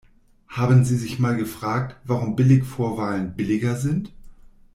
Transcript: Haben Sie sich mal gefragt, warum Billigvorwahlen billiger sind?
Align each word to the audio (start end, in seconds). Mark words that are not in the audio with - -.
Haben 0.47 0.83
Sie 0.83 0.97
sich 0.97 1.19
mal 1.19 1.37
gefragt, 1.37 1.95
warum 2.05 2.35
Billigvorwahlen 2.35 3.35
billiger 3.35 3.75
sind? 3.75 4.11